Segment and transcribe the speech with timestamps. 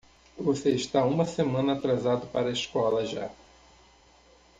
[0.35, 3.29] Você está uma semana atrasado para a escola já.